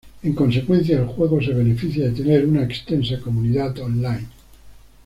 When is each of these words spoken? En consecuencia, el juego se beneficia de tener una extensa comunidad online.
En 0.23 0.33
consecuencia, 0.33 0.97
el 0.99 1.05
juego 1.05 1.39
se 1.43 1.53
beneficia 1.53 2.05
de 2.05 2.13
tener 2.15 2.43
una 2.47 2.63
extensa 2.63 3.19
comunidad 3.21 3.77
online. 3.77 4.25